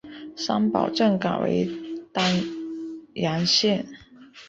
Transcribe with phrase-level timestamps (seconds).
[0.35, 1.69] 三堡镇改为
[2.11, 2.35] 丹
[3.13, 3.85] 阳县。